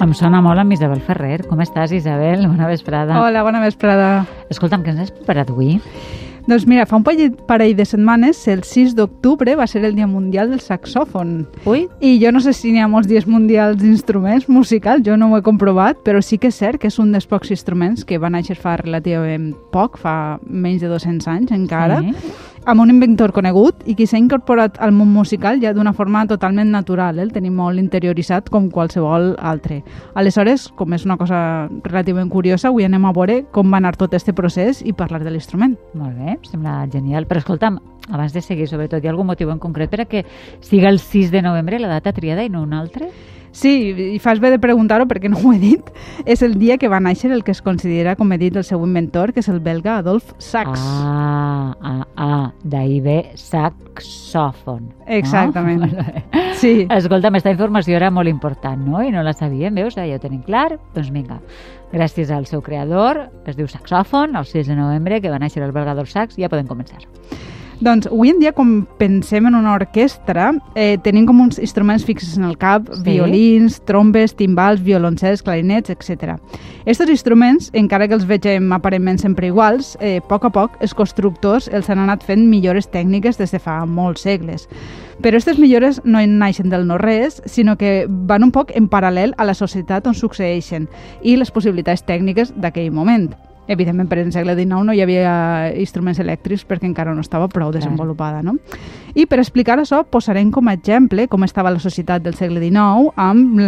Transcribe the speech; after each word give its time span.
Em 0.00 0.14
sona 0.16 0.38
molt 0.40 0.56
amb 0.56 0.72
Isabel 0.72 1.02
Ferrer. 1.04 1.42
Com 1.44 1.60
estàs, 1.60 1.92
Isabel? 1.92 2.46
Bona 2.48 2.70
vesprada. 2.70 3.18
Hola, 3.20 3.42
bona 3.44 3.60
vesprada. 3.60 4.24
Escolta'm, 4.48 4.80
què 4.80 4.94
ens 4.94 5.02
has 5.04 5.12
preparat 5.12 5.50
avui? 5.52 5.74
Doncs 6.48 6.64
mira, 6.66 6.86
fa 6.88 6.96
un 6.96 7.04
parell, 7.04 7.74
de 7.76 7.84
setmanes, 7.84 8.40
el 8.48 8.62
6 8.64 8.94
d'octubre, 8.96 9.52
va 9.60 9.66
ser 9.68 9.84
el 9.84 9.94
Dia 9.94 10.06
Mundial 10.08 10.48
del 10.50 10.62
Saxòfon. 10.64 11.44
Ui. 11.68 11.84
I 12.00 12.16
jo 12.22 12.32
no 12.32 12.40
sé 12.40 12.54
si 12.56 12.72
n'hi 12.72 12.80
ha 12.80 12.88
molts 12.88 13.10
dies 13.10 13.28
mundials 13.28 13.76
d'instruments 13.82 14.48
musicals, 14.48 15.04
jo 15.06 15.18
no 15.20 15.28
ho 15.28 15.36
he 15.36 15.44
comprovat, 15.44 16.00
però 16.02 16.22
sí 16.24 16.40
que 16.40 16.48
és 16.48 16.56
cert 16.56 16.80
que 16.80 16.88
és 16.88 16.98
un 16.98 17.12
dels 17.12 17.28
pocs 17.28 17.52
instruments 17.52 18.06
que 18.08 18.18
va 18.18 18.32
néixer 18.32 18.56
fa 18.56 18.78
relativament 18.80 19.52
poc, 19.70 20.00
fa 20.00 20.40
menys 20.48 20.80
de 20.80 20.88
200 20.88 21.28
anys 21.28 21.52
encara, 21.52 22.00
Sí. 22.00 22.16
Amb 22.66 22.82
un 22.82 22.90
inventor 22.92 23.32
conegut 23.32 23.84
i 23.88 23.94
qui 23.96 24.06
s'ha 24.06 24.18
incorporat 24.20 24.76
al 24.82 24.92
món 24.92 25.08
musical 25.14 25.60
ja 25.62 25.72
d'una 25.74 25.94
forma 25.96 26.26
totalment 26.28 26.70
natural, 26.70 27.18
eh? 27.18 27.24
el 27.24 27.32
tenim 27.32 27.56
molt 27.56 27.80
interioritzat 27.80 28.50
com 28.52 28.68
qualsevol 28.70 29.34
altre. 29.38 29.80
Aleshores, 30.14 30.68
com 30.76 30.92
és 30.96 31.06
una 31.08 31.16
cosa 31.20 31.40
relativament 31.84 32.30
curiosa, 32.30 32.68
avui 32.68 32.84
anem 32.84 33.06
a 33.08 33.14
veure 33.16 33.40
com 33.54 33.70
va 33.72 33.80
anar 33.80 33.96
tot 33.96 34.14
este 34.14 34.34
procés 34.36 34.84
i 34.84 34.92
parlar 34.92 35.22
de 35.24 35.32
l'instrument. 35.32 35.78
Molt 35.94 36.18
bé, 36.18 36.36
em 36.36 36.44
sembla 36.50 36.84
genial. 36.92 37.26
Però 37.30 37.40
escolta'm, 37.42 37.80
abans 38.08 38.32
de 38.32 38.40
seguir, 38.40 38.68
sobretot, 38.68 39.02
hi 39.02 39.10
ha 39.10 39.12
algun 39.12 39.28
motiu 39.28 39.50
en 39.52 39.58
concret 39.58 39.90
per 39.90 40.04
a 40.04 40.08
que 40.08 40.24
siga 40.60 40.88
el 40.88 40.98
6 40.98 41.30
de 41.30 41.42
novembre 41.42 41.78
la 41.78 41.88
data 41.88 42.12
triada 42.12 42.44
i 42.44 42.48
no 42.48 42.62
un 42.62 42.72
altre? 42.72 43.10
Sí, 43.52 43.90
i 44.14 44.18
fas 44.22 44.38
bé 44.38 44.52
de 44.52 44.60
preguntar-ho 44.62 45.08
perquè 45.10 45.30
no 45.30 45.38
ho 45.40 45.52
he 45.52 45.58
dit. 45.58 45.88
És 46.24 46.42
el 46.46 46.54
dia 46.60 46.76
que 46.78 46.88
va 46.88 47.00
néixer 47.02 47.32
el 47.34 47.42
que 47.42 47.50
es 47.50 47.62
considera, 47.62 48.14
com 48.16 48.30
he 48.32 48.38
dit, 48.38 48.54
el 48.56 48.64
seu 48.64 48.82
inventor, 48.86 49.32
que 49.34 49.42
és 49.42 49.48
el 49.50 49.58
belga 49.64 49.96
Adolf 49.98 50.32
Sax. 50.38 50.78
Ah, 50.78 51.74
ah, 51.82 52.06
ah, 52.14 52.52
d'ahir 52.62 53.00
ve 53.02 53.18
saxòfon. 53.34 54.86
Exactament. 55.18 55.82
No? 55.90 56.06
Sí. 56.60 56.86
Escolta'm, 56.92 57.34
aquesta 57.34 57.54
informació 57.54 57.96
era 57.96 58.10
molt 58.12 58.30
important, 58.30 58.82
no? 58.86 59.02
I 59.02 59.10
no 59.14 59.24
la 59.26 59.32
sabíem, 59.34 59.74
veus? 59.74 59.96
Ja 59.96 60.04
ho 60.04 60.22
tenim 60.22 60.42
clar. 60.46 60.78
Doncs 60.94 61.10
vinga, 61.14 61.40
gràcies 61.92 62.30
al 62.30 62.46
seu 62.46 62.62
creador, 62.62 63.26
es 63.48 63.56
diu 63.58 63.66
Saxòfon, 63.70 64.36
el 64.38 64.46
6 64.46 64.68
de 64.68 64.76
novembre, 64.78 65.22
que 65.24 65.32
va 65.32 65.40
néixer 65.42 65.64
el 65.64 65.72
belga 65.72 65.96
Adolf 65.96 66.12
Sax, 66.12 66.38
ja 66.38 66.52
podem 66.52 66.70
començar. 66.70 67.02
Doncs 67.80 68.10
avui 68.10 68.28
en 68.28 68.36
dia, 68.36 68.52
com 68.52 68.82
pensem 69.00 69.46
en 69.48 69.54
una 69.56 69.72
orquestra, 69.72 70.50
eh, 70.74 70.98
tenim 71.00 71.24
com 71.24 71.38
uns 71.40 71.56
instruments 71.58 72.04
fixes 72.04 72.36
en 72.36 72.44
el 72.44 72.58
cap, 72.58 72.86
Sí. 72.92 73.00
violins, 73.02 73.80
trombes, 73.86 74.34
timbals, 74.36 74.82
violoncels, 74.82 75.42
clarinets, 75.42 75.88
etc. 75.88 76.36
Estos 76.84 77.08
instruments, 77.08 77.70
encara 77.72 78.06
que 78.06 78.12
els 78.12 78.26
vegem 78.26 78.70
aparentment 78.74 79.18
sempre 79.18 79.46
iguals, 79.46 79.96
eh, 79.98 80.18
a 80.18 80.28
poc 80.28 80.44
a 80.44 80.50
poc 80.50 80.76
els 80.80 80.92
constructors 80.92 81.68
els 81.68 81.88
han 81.88 81.98
anat 81.98 82.22
fent 82.22 82.46
millores 82.46 82.90
tècniques 82.90 83.38
des 83.38 83.50
de 83.50 83.58
fa 83.58 83.86
molts 83.86 84.20
segles. 84.20 84.68
Però 85.22 85.30
aquestes 85.30 85.58
millores 85.58 86.02
no 86.04 86.20
en 86.20 86.38
naixen 86.38 86.68
del 86.68 86.86
no-res, 86.86 87.42
sinó 87.46 87.78
que 87.78 88.06
van 88.06 88.44
un 88.44 88.52
poc 88.52 88.72
en 88.76 88.90
paral·lel 88.90 89.32
a 89.38 89.44
la 89.44 89.54
societat 89.54 90.06
on 90.06 90.14
succeeixen 90.14 90.86
i 91.22 91.36
les 91.36 91.50
possibilitats 91.50 92.04
tècniques 92.04 92.52
d'aquell 92.54 92.90
moment. 92.92 93.34
Evidentment, 93.70 94.08
per 94.10 94.18
el 94.18 94.32
segle 94.34 94.56
XIX 94.58 94.82
no 94.82 94.94
hi 94.96 95.00
havia 95.04 95.32
instruments 95.78 96.18
elèctrics 96.18 96.64
perquè 96.66 96.88
encara 96.88 97.14
no 97.14 97.22
estava 97.22 97.46
prou 97.48 97.70
desenvolupada, 97.70 98.42
no? 98.42 98.56
I 99.14 99.28
per 99.30 99.38
explicar 99.38 99.78
això, 99.78 100.02
posarem 100.10 100.50
com 100.50 100.66
a 100.66 100.74
exemple 100.74 101.28
com 101.30 101.46
estava 101.46 101.70
la 101.70 101.78
societat 101.78 102.26
del 102.26 102.34
segle 102.34 102.58
XIX 102.64 103.14
amb 103.14 103.62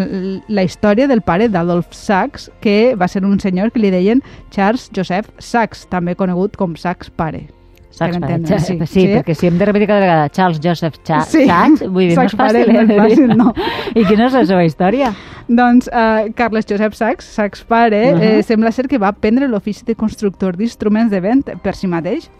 la 0.51 0.67
història 0.67 1.07
del 1.07 1.23
pare 1.23 1.47
d'Adolf 1.49 1.95
Sachs, 1.95 2.51
que 2.61 2.97
va 2.99 3.07
ser 3.07 3.23
un 3.23 3.39
senyor 3.39 3.71
que 3.71 3.83
li 3.83 3.95
deien 3.95 4.27
Charles 4.51 4.91
Joseph 4.91 5.31
Sachs, 5.39 5.87
també 5.87 6.19
conegut 6.19 6.59
com 6.59 6.75
Sachs 6.75 7.15
pare. 7.15 7.47
Saps, 7.93 8.17
Per 8.17 8.23
entendre, 8.23 8.59
sí, 8.59 8.79
sí. 8.79 8.87
sí, 8.89 9.03
perquè 9.13 9.35
si 9.37 9.51
hem 9.51 9.59
de 9.61 9.67
repetir 9.69 9.87
cada 9.91 10.01
vegada 10.01 10.29
Charles 10.33 10.61
Joseph 10.65 10.97
Cha 11.05 11.21
Sí. 11.29 11.45
Sachs, 11.45 11.83
vull 11.93 12.09
dir, 12.09 12.15
Sachs 12.17 12.33
no 12.33 12.47
és 12.47 12.55
fàcil, 12.55 12.73
pare, 12.73 12.79
eh? 12.81 12.87
no 12.89 12.95
és 12.95 13.03
fàcil, 13.03 13.35
no. 13.37 13.53
I 14.01 14.07
quina 14.09 14.31
és 14.31 14.37
la 14.39 14.45
seva 14.49 14.65
història? 14.65 15.13
Doncs 15.53 15.91
uh, 15.93 16.31
Carles 16.39 16.69
Josep 16.71 16.97
Sachs, 16.97 17.29
Sachs 17.37 17.67
pare, 17.69 18.01
uh. 18.15 18.17
-huh. 18.17 18.31
eh, 18.39 18.43
sembla 18.49 18.73
ser 18.73 18.89
que 18.89 18.99
va 18.99 19.13
aprendre 19.13 19.49
l'ofici 19.49 19.85
de 19.85 19.95
constructor 19.95 20.57
d'instruments 20.57 21.13
de 21.13 21.21
vent 21.21 21.45
per 21.63 21.77
si 21.77 21.87
mateix. 21.87 22.31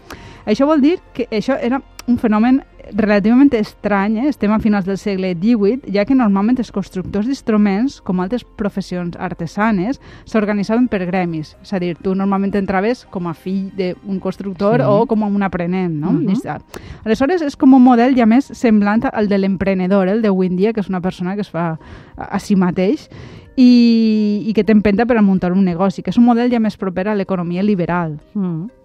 Això 0.45 0.65
vol 0.65 0.81
dir 0.81 0.97
que 1.13 1.27
això 1.29 1.55
era 1.61 1.79
un 2.07 2.17
fenomen 2.17 2.61
relativament 2.91 3.53
estrany, 3.55 4.17
eh? 4.19 4.27
estem 4.27 4.51
a 4.51 4.59
finals 4.59 4.85
del 4.85 4.97
segle 4.99 5.29
XVIII, 5.39 5.93
ja 5.95 6.03
que 6.03 6.15
normalment 6.15 6.59
els 6.59 6.71
constructors 6.75 7.29
d'instruments, 7.29 8.01
com 8.03 8.19
altres 8.19 8.43
professions 8.43 9.15
artesanes, 9.15 10.01
s'organitzaven 10.27 10.89
per 10.91 11.05
gremis. 11.07 11.53
És 11.63 11.71
a 11.73 11.79
dir, 11.79 11.93
tu 11.95 12.13
normalment 12.15 12.53
entraves 12.59 13.05
com 13.09 13.27
a 13.31 13.33
fill 13.33 13.71
d'un 13.77 14.19
constructor 14.19 14.81
Sí. 14.83 14.87
o 14.87 15.05
com 15.07 15.23
a 15.23 15.27
un 15.27 15.43
aprenent, 15.43 15.93
no? 15.95 16.11
Mhm. 16.11 16.29
I 16.29 16.33
està. 16.33 16.59
Aleshores, 17.05 17.41
és 17.41 17.55
com 17.55 17.73
un 17.73 17.83
model 17.83 18.15
ja 18.15 18.25
més 18.25 18.45
semblant 18.45 19.07
al 19.13 19.27
de 19.29 19.37
l'emprenedor, 19.37 20.07
el 20.09 20.21
d'avui 20.21 20.47
en 20.47 20.57
dia, 20.57 20.73
que 20.73 20.81
és 20.81 20.89
una 20.89 21.01
persona 21.01 21.35
que 21.35 21.41
es 21.41 21.49
fa 21.49 21.79
a, 22.17 22.23
a 22.35 22.39
si 22.39 22.55
mateix 22.55 23.09
i, 23.55 24.43
i 24.45 24.53
que 24.53 24.63
té 24.63 24.73
empenta 24.73 25.05
per 25.05 25.17
a 25.17 25.21
muntar 25.21 25.53
un 25.53 25.63
negoci, 25.63 26.01
que 26.03 26.09
és 26.09 26.17
un 26.17 26.25
model 26.25 26.51
ja 26.51 26.59
més 26.59 26.75
proper 26.75 27.07
a 27.07 27.15
l'economia 27.15 27.63
liberal. 27.63 28.19
Mm. 28.33 28.82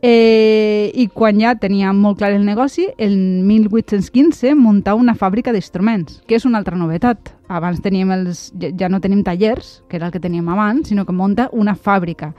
Eh, 0.00 0.92
I 0.94 1.08
quan 1.10 1.40
ja 1.42 1.56
tenia 1.58 1.90
molt 1.92 2.20
clar 2.20 2.30
el 2.36 2.44
negoci, 2.46 2.86
el 3.02 3.16
1815 3.42 4.54
muntà 4.54 4.94
una 4.94 5.16
fàbrica 5.18 5.50
d'instruments, 5.54 6.20
que 6.26 6.38
és 6.38 6.46
una 6.46 6.60
altra 6.62 6.78
novetat. 6.78 7.32
Abans 7.48 7.82
teníem 7.82 8.12
els, 8.14 8.48
ja, 8.54 8.88
no 8.88 9.00
tenim 9.02 9.24
tallers, 9.26 9.80
que 9.88 9.98
era 9.98 10.06
el 10.06 10.14
que 10.14 10.22
teníem 10.22 10.48
abans, 10.54 10.88
sinó 10.88 11.04
que 11.04 11.16
munta 11.16 11.48
una 11.52 11.74
fàbrica. 11.74 12.34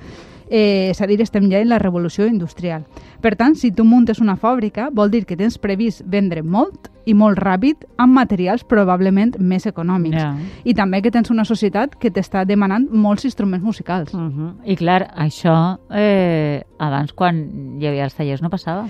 Eh, 0.49 0.89
és 0.89 1.01
a 1.01 1.07
dir, 1.07 1.19
estem 1.21 1.49
ja 1.51 1.61
en 1.61 1.69
la 1.69 1.77
revolució 1.79 2.25
industrial. 2.25 2.85
Per 3.21 3.35
tant, 3.37 3.55
si 3.55 3.71
tu 3.71 3.85
muntes 3.85 4.19
una 4.19 4.35
fàbrica, 4.35 4.89
vol 4.91 5.11
dir 5.13 5.25
que 5.29 5.37
tens 5.37 5.59
previst 5.61 6.01
vendre 6.05 6.41
molt 6.41 6.89
i 7.05 7.13
molt 7.13 7.39
ràpid 7.41 7.85
amb 8.01 8.13
materials 8.17 8.65
probablement 8.67 9.35
més 9.39 9.65
econòmics. 9.69 10.17
Ja. 10.17 10.33
I 10.63 10.75
també 10.77 11.01
que 11.01 11.11
tens 11.13 11.29
una 11.33 11.45
societat 11.45 11.95
que 11.99 12.11
t'està 12.13 12.45
demanant 12.45 12.89
molts 12.91 13.25
instruments 13.29 13.65
musicals. 13.65 14.13
Uh 14.13 14.29
-huh. 14.29 14.53
I 14.65 14.75
clar, 14.75 15.11
això 15.15 15.77
eh, 15.91 16.63
abans 16.77 17.13
quan 17.13 17.79
hi 17.79 17.87
havia 17.87 18.03
els 18.03 18.15
tallers 18.15 18.41
no 18.41 18.49
passava. 18.49 18.87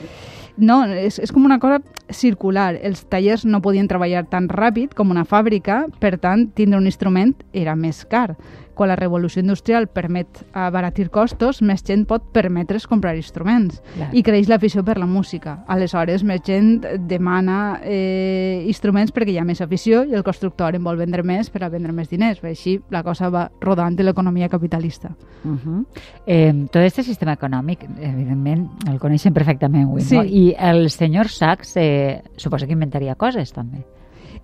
No, 0.60 0.84
és, 0.86 1.20
és 1.20 1.32
com 1.32 1.46
una 1.46 1.60
cosa 1.60 1.82
circular. 2.10 2.76
Els 2.82 3.06
tallers 3.10 3.46
no 3.46 3.62
podien 3.62 3.88
treballar 3.88 4.26
tan 4.30 4.50
ràpid 4.50 4.94
com 4.98 5.12
una 5.12 5.26
fàbrica, 5.26 5.86
per 6.00 6.18
tant, 6.20 6.50
tindre 6.56 6.78
un 6.80 6.86
instrument 6.86 7.36
era 7.54 7.76
més 7.76 8.06
car. 8.06 8.36
Quan 8.80 8.88
la 8.88 8.96
revolució 8.96 9.42
industrial 9.42 9.90
permet 9.92 10.46
abaratir 10.56 11.10
costos, 11.12 11.58
més 11.62 11.82
gent 11.84 12.06
pot 12.08 12.30
permetre's 12.32 12.86
comprar 12.88 13.12
instruments. 13.18 13.82
Clar. 13.98 14.08
I 14.16 14.22
creix 14.24 14.48
l'afició 14.48 14.86
per 14.88 14.96
la 14.98 15.06
música. 15.06 15.66
Aleshores, 15.68 16.24
més 16.24 16.40
gent 16.48 16.86
demana 17.10 17.82
eh, 17.84 18.64
instruments 18.72 19.12
perquè 19.12 19.34
hi 19.34 19.38
ha 19.42 19.44
més 19.44 19.60
afició 19.60 20.06
i 20.08 20.16
el 20.16 20.24
constructor 20.24 20.78
en 20.80 20.84
vol 20.88 20.96
vendre 20.96 21.26
més 21.28 21.50
per 21.52 21.66
a 21.66 21.70
vendre 21.70 21.92
més 21.92 22.08
diners. 22.08 22.40
Així 22.48 22.78
la 22.90 23.04
cosa 23.04 23.28
va 23.30 23.50
rodant 23.60 23.98
de 24.00 24.06
l'economia 24.08 24.48
capitalista. 24.48 25.12
Uh 25.44 25.58
-huh. 25.58 25.86
eh, 26.26 26.54
tot 26.72 26.80
aquest 26.82 27.02
sistema 27.04 27.34
econòmic, 27.34 27.84
evidentment, 28.00 28.70
el 28.88 28.98
coneixem 28.98 29.34
perfectament 29.34 29.88
avui, 29.90 30.02
Sí. 30.02 30.16
no? 30.16 30.24
I 30.24 30.49
el 30.58 30.90
senyor 30.90 31.30
Sachs 31.30 31.76
eh, 31.78 32.22
suposa 32.38 32.68
que 32.68 32.74
inventaria 32.74 33.16
coses, 33.16 33.54
també. 33.54 33.86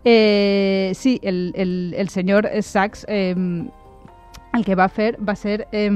Eh, 0.03 0.91
sí, 0.93 1.19
el, 1.23 1.51
el, 1.55 1.93
el 1.97 2.09
senyor 2.09 2.49
Sachs 2.61 3.05
eh, 3.07 3.33
el 3.35 4.65
que 4.65 4.75
va 4.75 4.87
fer 4.89 5.15
va 5.19 5.35
ser 5.35 5.67
eh, 5.71 5.89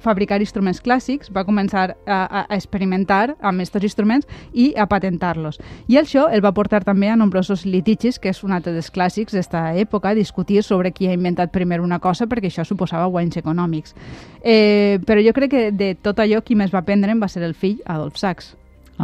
fabricar 0.00 0.40
instruments 0.40 0.80
clàssics, 0.82 1.30
va 1.32 1.44
començar 1.44 1.84
a, 2.06 2.18
a, 2.24 2.42
experimentar 2.56 3.36
amb 3.38 3.62
aquests 3.62 3.86
instruments 3.86 4.28
i 4.52 4.70
a 4.74 4.86
patentar-los. 4.90 5.60
I 5.88 6.00
això 6.00 6.26
el 6.32 6.42
va 6.44 6.54
portar 6.56 6.82
també 6.86 7.10
a 7.10 7.18
nombrosos 7.20 7.66
litigis, 7.66 8.18
que 8.18 8.32
és 8.32 8.42
un 8.46 8.54
altre 8.56 8.72
dels 8.74 8.90
clàssics 8.92 9.36
d'esta 9.36 9.70
època, 9.78 10.14
discutir 10.16 10.62
sobre 10.66 10.92
qui 10.96 11.08
ha 11.08 11.16
inventat 11.16 11.52
primer 11.52 11.80
una 11.84 12.00
cosa, 12.00 12.26
perquè 12.26 12.50
això 12.50 12.64
suposava 12.66 13.10
guanys 13.12 13.40
econòmics. 13.40 13.94
Eh, 14.42 14.98
però 15.06 15.22
jo 15.22 15.36
crec 15.36 15.52
que 15.52 15.66
de 15.72 15.94
tot 16.00 16.18
allò 16.18 16.42
qui 16.42 16.56
més 16.56 16.72
va 16.72 16.80
aprendre 16.80 17.14
va 17.20 17.28
ser 17.28 17.44
el 17.44 17.54
fill 17.54 17.80
Adolf 17.84 18.16
Sachs. 18.16 18.54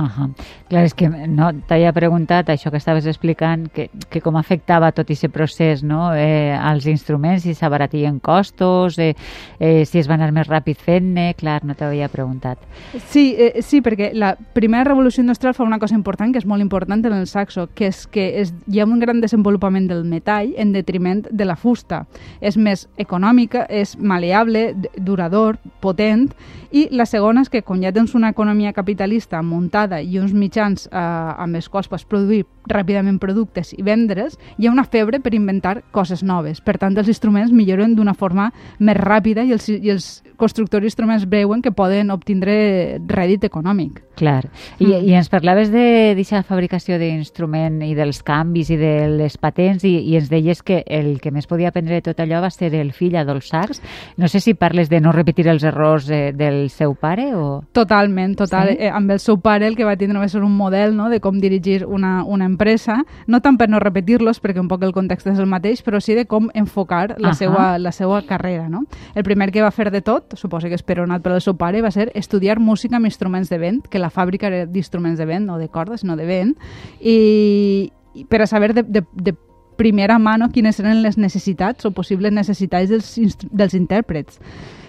-huh. 0.04 0.30
Clar, 0.68 0.84
és 0.84 0.94
que 0.94 1.08
no, 1.08 1.52
t'havia 1.68 1.92
preguntat 1.92 2.48
això 2.50 2.70
que 2.70 2.76
estaves 2.76 3.06
explicant, 3.06 3.68
que, 3.72 3.88
que 4.10 4.20
com 4.20 4.36
afectava 4.36 4.90
tot 4.92 5.06
aquest 5.06 5.32
procés 5.32 5.82
no? 5.82 6.12
eh, 6.14 6.52
als 6.52 6.86
instruments, 6.86 7.44
si 7.44 7.54
s'abaratien 7.54 8.18
costos, 8.18 8.98
eh, 8.98 9.14
eh, 9.60 9.84
si 9.84 9.98
es 9.98 10.08
va 10.08 10.14
anar 10.14 10.32
més 10.32 10.48
ràpid 10.48 10.76
fent-ne, 10.76 11.34
clar, 11.38 11.64
no 11.64 11.74
t'havia 11.74 12.08
preguntat. 12.08 12.58
Sí, 13.06 13.36
eh, 13.38 13.62
sí, 13.62 13.80
perquè 13.80 14.10
la 14.12 14.34
primera 14.36 14.84
revolució 14.84 15.22
industrial 15.22 15.54
fa 15.54 15.62
una 15.62 15.78
cosa 15.78 15.94
important, 15.94 16.32
que 16.32 16.38
és 16.42 16.46
molt 16.46 16.60
important 16.60 17.06
en 17.06 17.12
el 17.12 17.26
saxo, 17.26 17.68
que 17.74 17.86
és 17.86 18.06
que 18.06 18.40
és, 18.40 18.52
hi 18.66 18.80
ha 18.80 18.84
un 18.84 18.98
gran 18.98 19.20
desenvolupament 19.20 19.86
del 19.86 20.04
metall 20.04 20.52
en 20.56 20.72
detriment 20.72 21.26
de 21.30 21.44
la 21.44 21.56
fusta. 21.56 22.06
És 22.40 22.56
més 22.56 22.88
econòmica, 22.98 23.66
és 23.70 23.96
maleable, 23.98 24.74
durador, 24.96 25.60
potent, 25.80 26.32
i 26.72 26.88
la 26.90 27.06
segona 27.06 27.44
és 27.46 27.48
que 27.52 27.62
quan 27.62 27.82
ja 27.82 27.92
tens 27.94 28.16
una 28.18 28.32
economia 28.34 28.72
capitalista 28.74 29.40
muntada 29.42 29.85
i 30.02 30.18
uns 30.20 30.34
mitjans 30.34 30.86
eh, 30.90 30.98
amb 30.98 31.56
els 31.56 31.68
quals 31.68 31.88
pots 31.88 32.04
produir 32.04 32.44
ràpidament 32.68 33.18
productes 33.22 33.72
i 33.76 33.82
vendre's, 33.86 34.38
hi 34.58 34.66
ha 34.66 34.74
una 34.74 34.84
febre 34.84 35.20
per 35.20 35.34
inventar 35.34 35.80
coses 35.92 36.22
noves. 36.22 36.60
Per 36.60 36.76
tant, 36.78 36.96
els 36.96 37.10
instruments 37.12 37.52
milloren 37.52 37.94
d'una 37.96 38.14
forma 38.14 38.50
més 38.78 38.96
ràpida 38.96 39.44
i 39.44 39.52
els, 39.56 39.68
i 39.68 39.92
els 39.92 40.10
constructors 40.36 40.84
d'instruments 40.84 41.26
veuen 41.28 41.62
que 41.62 41.72
poden 41.72 42.10
obtindre 42.14 43.00
rèdit 43.08 43.46
econòmic. 43.48 44.02
Clar. 44.16 44.48
I, 44.78 44.86
mm. 44.86 45.04
i 45.10 45.14
ens 45.18 45.28
parlaves 45.28 45.68
d'aquesta 45.72 46.40
fabricació 46.48 46.96
d'instrument 47.00 47.82
i 47.84 47.92
dels 47.96 48.22
canvis 48.24 48.70
i 48.72 48.78
de 48.80 48.92
les 49.12 49.36
patents 49.40 49.84
i, 49.84 49.92
i 50.08 50.16
ens 50.16 50.30
deies 50.32 50.62
que 50.64 50.80
el 50.86 51.18
que 51.20 51.32
més 51.34 51.48
podia 51.48 51.68
aprendre 51.68 51.98
de 51.98 52.06
tot 52.08 52.22
allò 52.24 52.40
va 52.44 52.50
ser 52.52 52.72
el 52.74 52.94
fill 52.96 53.18
Adolf 53.20 53.44
Sachs. 53.44 53.82
No 54.16 54.28
sé 54.32 54.40
si 54.40 54.56
parles 54.56 54.88
de 54.88 55.02
no 55.04 55.12
repetir 55.12 55.46
els 55.52 55.64
errors 55.68 56.08
eh, 56.08 56.32
del 56.36 56.70
seu 56.72 56.96
pare 56.96 57.28
o... 57.36 57.60
Totalment, 57.76 58.36
total. 58.40 58.72
Sí? 58.72 58.78
Eh, 58.86 58.92
amb 58.92 59.12
el 59.12 59.20
seu 59.20 59.40
pare 59.44 59.68
el 59.68 59.76
que 59.76 59.84
va 59.84 59.98
tindre 60.00 60.22
va 60.22 60.30
ser 60.32 60.42
un 60.44 60.56
model 60.56 60.96
no, 60.96 61.10
de 61.12 61.20
com 61.20 61.36
dirigir 61.40 61.84
una, 61.84 62.22
una 62.24 62.48
empresa, 62.56 63.02
no 63.26 63.42
tant 63.44 63.58
per 63.60 63.68
no 63.70 63.80
repetir-los, 63.82 64.40
perquè 64.42 64.62
un 64.62 64.70
poc 64.72 64.82
el 64.86 64.94
context 64.96 65.28
és 65.30 65.38
el 65.42 65.48
mateix, 65.50 65.84
però 65.84 66.00
sí 66.00 66.16
de 66.16 66.26
com 66.26 66.48
enfocar 66.54 67.16
la, 67.18 67.28
uh 67.28 67.32
-huh. 67.32 67.34
seva, 67.34 67.78
la 67.78 67.92
seva 67.92 68.22
carrera. 68.22 68.68
No? 68.68 68.84
El 69.14 69.22
primer 69.22 69.52
que 69.52 69.62
va 69.62 69.70
fer 69.70 69.90
de 69.90 70.02
tot, 70.02 70.34
suposo 70.36 70.68
que 70.68 70.74
esperonat 70.74 71.22
pel 71.22 71.40
seu 71.40 71.56
pare, 71.56 71.82
va 71.82 71.90
ser 71.90 72.10
estudiar 72.14 72.58
música 72.58 72.96
amb 72.96 73.06
instruments 73.06 73.48
de 73.48 73.58
vent, 73.58 73.88
que 73.88 73.98
la 73.98 74.10
fàbrica 74.10 74.46
era 74.46 74.66
d'instruments 74.66 75.18
de 75.18 75.26
vent, 75.26 75.46
no 75.46 75.58
de 75.58 75.68
cordes, 75.68 76.00
sinó 76.00 76.16
de 76.16 76.26
vent, 76.26 76.56
i 77.00 77.92
per 78.28 78.42
a 78.42 78.46
saber 78.46 78.72
de, 78.72 78.82
de, 78.82 79.04
de 79.12 79.34
primera 79.76 80.18
mano 80.18 80.50
quines 80.52 80.80
eren 80.80 81.02
les 81.04 81.18
necessitats 81.18 81.86
o 81.86 81.92
possibles 81.92 82.32
necessitats 82.32 82.90
dels, 82.90 83.38
dels 83.50 83.76
intèrprets 83.78 84.40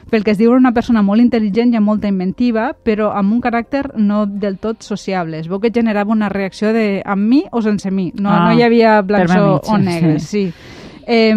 pel 0.09 0.23
que 0.23 0.31
es 0.31 0.39
diu 0.39 0.53
una 0.55 0.71
persona 0.71 1.01
molt 1.03 1.19
intel·ligent 1.19 1.73
i 1.73 1.79
amb 1.79 1.89
molta 1.89 2.07
inventiva, 2.07 2.69
però 2.71 3.09
amb 3.11 3.33
un 3.35 3.41
caràcter 3.43 3.83
no 3.99 4.21
del 4.25 4.57
tot 4.63 4.85
sociable. 4.85 5.41
Es 5.41 5.49
veu 5.51 5.59
que 5.59 5.71
generava 5.73 6.13
una 6.15 6.29
reacció 6.31 6.71
de 6.71 7.01
amb 7.03 7.27
mi 7.27 7.43
o 7.51 7.61
sense 7.61 7.91
mi. 7.91 8.11
No, 8.15 8.31
ah, 8.31 8.45
no 8.47 8.55
hi 8.55 8.63
havia 8.63 9.01
blancs 9.03 9.35
o, 9.35 9.57
o 9.67 9.77
negres, 9.81 10.23
sí. 10.23 10.47
sí. 10.47 10.77
Eh, 11.09 11.31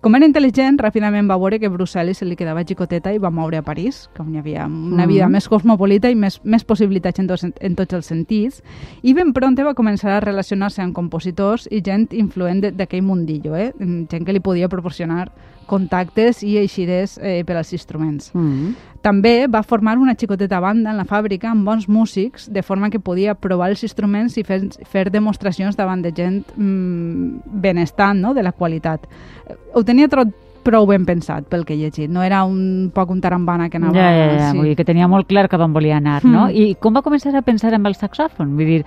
com 0.00 0.14
era 0.14 0.26
intel·ligent, 0.28 0.76
ràpidament 0.78 1.26
va 1.26 1.36
veure 1.42 1.58
que 1.58 1.68
Brussel·les 1.72 2.20
se 2.22 2.26
li 2.28 2.36
quedava 2.38 2.62
xicoteta 2.62 3.10
i 3.10 3.18
va 3.18 3.32
moure 3.34 3.58
a 3.58 3.64
París, 3.66 4.04
on 4.22 4.28
hi 4.30 4.38
havia 4.38 4.68
una 4.70 5.08
vida 5.10 5.26
mm 5.26 5.38
més 5.40 5.48
cosmopolita 5.48 6.10
i 6.10 6.14
més, 6.14 6.40
més 6.44 6.64
possibilitats 6.64 7.18
en, 7.18 7.26
tots, 7.26 7.44
en 7.44 7.74
tots 7.74 7.94
els 7.94 8.06
sentits. 8.06 8.62
I 9.02 9.14
ben 9.14 9.32
pronte 9.32 9.64
va 9.66 9.74
començar 9.74 10.16
a 10.16 10.20
relacionar-se 10.20 10.82
amb 10.82 10.94
compositors 10.94 11.66
i 11.70 11.82
gent 11.82 12.08
influent 12.12 12.60
d'aquell 12.76 13.02
mundillo, 13.02 13.56
eh? 13.56 13.72
gent 13.78 14.24
que 14.24 14.32
li 14.32 14.40
podia 14.40 14.68
proporcionar 14.68 15.28
contactes 15.70 16.42
i 16.42 16.56
eixides 16.58 17.18
eh, 17.22 17.40
per 17.46 17.56
als 17.60 17.72
instruments. 17.72 18.34
Mm 18.34 18.50
-hmm. 18.50 18.74
També 19.00 19.46
va 19.48 19.62
formar 19.62 19.96
una 19.98 20.14
xicoteta 20.14 20.60
banda 20.60 20.90
en 20.90 20.96
la 20.96 21.06
fàbrica 21.06 21.48
amb 21.50 21.64
bons 21.64 21.88
músics, 21.88 22.50
de 22.52 22.62
forma 22.62 22.90
que 22.90 23.00
podia 23.00 23.34
provar 23.34 23.70
els 23.70 23.82
instruments 23.82 24.36
i 24.36 24.44
fer, 24.44 24.60
fer 24.84 25.10
demostracions 25.10 25.76
davant 25.76 26.02
de 26.02 26.12
gent 26.12 26.44
mm, 26.56 27.40
benestant, 27.46 28.20
no?, 28.20 28.34
de 28.34 28.42
la 28.42 28.52
qualitat. 28.52 29.06
Ho 29.74 29.82
tenia 29.82 30.08
tot 30.08 30.28
prou 30.62 30.86
ben 30.86 31.06
pensat 31.08 31.46
pel 31.48 31.64
que 31.64 31.74
he 31.74 31.78
llegit. 31.78 32.10
No 32.10 32.22
era 32.22 32.44
un 32.44 32.90
poc 32.94 33.10
un 33.10 33.20
tarambana 33.20 33.70
que 33.70 33.78
anava... 33.78 33.94
Ja, 33.96 34.10
ja, 34.12 34.26
ja. 34.34 34.50
Sí. 34.50 34.58
Vull 34.58 34.68
dir 34.68 34.76
que 34.76 34.84
tenia 34.84 35.08
molt 35.08 35.28
clar 35.30 35.48
cap 35.48 35.60
on 35.64 35.72
volia 35.72 35.96
anar, 35.96 36.22
no? 36.24 36.48
Mm. 36.48 36.50
I 36.52 36.74
com 36.80 36.94
va 36.94 37.02
començar 37.02 37.34
a 37.34 37.42
pensar 37.42 37.72
en 37.74 37.86
el 37.86 37.96
saxòfon? 37.96 38.54
Vull 38.58 38.74
dir, 38.74 38.80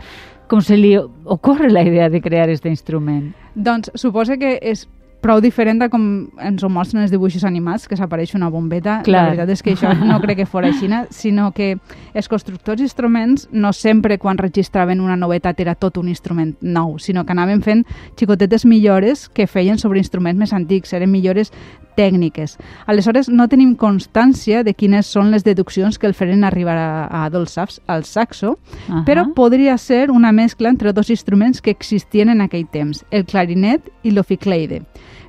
com 0.48 0.62
se 0.62 0.78
li 0.78 0.94
ocorre 0.98 1.72
la 1.72 1.82
idea 1.82 2.10
de 2.14 2.22
crear 2.22 2.46
aquest 2.48 2.68
instrument? 2.70 3.32
Doncs 3.56 3.92
suposa 3.96 4.38
que 4.38 4.60
és 4.62 4.88
prou 5.24 5.42
diferent 5.42 5.80
de 5.82 5.90
com 5.90 6.04
ens 6.44 6.64
ho 6.64 6.70
mostren 6.72 7.06
els 7.06 7.14
dibuixos 7.14 7.46
animats, 7.48 7.88
que 7.88 7.98
s'apareix 7.98 8.36
una 8.38 8.52
bombeta. 8.54 9.00
Clar. 9.08 9.22
La 9.24 9.30
veritat 9.32 9.54
és 9.56 9.64
que 9.64 9.74
això 9.78 9.94
no 9.98 10.20
crec 10.24 10.44
que 10.44 10.50
fora 10.50 10.70
així, 10.70 10.90
sinó 11.16 11.52
que 11.56 11.78
els 12.14 12.30
constructors 12.30 12.82
d'instruments 12.82 13.48
no 13.52 13.72
sempre 13.74 14.20
quan 14.20 14.38
registraven 14.38 15.02
una 15.02 15.16
novetat 15.18 15.60
era 15.64 15.76
tot 15.76 15.98
un 15.98 16.10
instrument 16.12 16.56
nou, 16.62 16.98
sinó 17.00 17.24
que 17.26 17.32
anaven 17.32 17.64
fent 17.64 17.86
xicotetes 18.20 18.66
millores 18.66 19.30
que 19.30 19.48
feien 19.48 19.80
sobre 19.80 20.04
instruments 20.04 20.40
més 20.40 20.54
antics, 20.54 20.94
eren 20.94 21.12
millores 21.12 21.54
tècniques. 21.96 22.58
Aleshores, 22.86 23.30
no 23.30 23.48
tenim 23.48 23.76
constància 23.76 24.64
de 24.64 24.74
quines 24.74 25.08
són 25.08 25.32
les 25.32 25.44
deduccions 25.44 25.98
que 25.98 26.08
el 26.08 26.14
feren 26.14 26.44
arribar 26.44 26.78
a, 26.78 27.08
a 27.08 27.26
Adolf 27.26 27.50
Sachs, 27.50 27.82
al 27.88 28.04
saxo, 28.04 28.52
uh 28.52 28.94
-huh. 28.94 29.06
però 29.06 29.34
podria 29.34 29.78
ser 29.78 30.12
una 30.12 30.32
mescla 30.32 30.70
entre 30.70 30.94
dos 30.94 31.10
instruments 31.10 31.62
que 31.62 31.72
existien 31.72 32.30
en 32.30 32.42
aquell 32.42 32.68
temps, 32.68 33.06
el 33.12 33.26
clarinet 33.26 33.82
i 34.04 34.12
l'oficleide 34.12 34.82